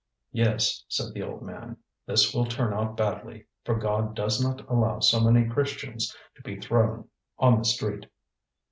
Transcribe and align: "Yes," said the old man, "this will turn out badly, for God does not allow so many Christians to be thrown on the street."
"Yes," 0.31 0.83
said 0.87 1.13
the 1.13 1.21
old 1.21 1.43
man, 1.43 1.77
"this 2.07 2.33
will 2.33 2.47
turn 2.47 2.73
out 2.73 2.97
badly, 2.97 3.45
for 3.63 3.75
God 3.75 4.15
does 4.15 4.41
not 4.43 4.67
allow 4.67 4.99
so 4.99 5.19
many 5.19 5.47
Christians 5.47 6.11
to 6.33 6.41
be 6.41 6.59
thrown 6.59 7.07
on 7.37 7.59
the 7.59 7.65
street." 7.65 8.07